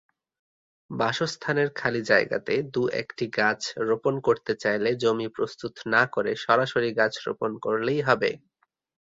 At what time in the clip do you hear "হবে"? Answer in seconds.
8.07-8.31